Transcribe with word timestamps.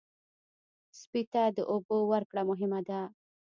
سپي 0.99 1.21
ته 1.33 1.43
د 1.57 1.59
اوبو 1.71 1.97
ورکړه 2.11 2.41
مهمه 2.49 2.79
ده. 2.87 3.01